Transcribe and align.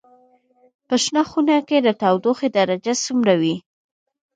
په 0.87 0.95
شنه 1.03 1.21
خونه 1.29 1.55
کې 1.67 1.77
د 1.81 1.87
تودوخې 2.01 2.47
درجه 2.57 2.93
څومره 3.05 3.33
وي؟ 3.41 3.55